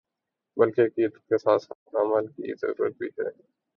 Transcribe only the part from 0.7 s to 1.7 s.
عقیدت کے ساتھ